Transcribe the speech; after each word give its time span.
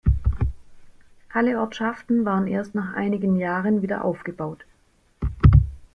Alle 1.31 1.59
Ortschaften 1.61 2.25
waren 2.25 2.47
erst 2.47 2.73
nach 2.73 2.95
einigen 2.95 3.35
Jahren 3.37 3.83
wieder 3.83 4.03
aufgebaut. 4.03 4.65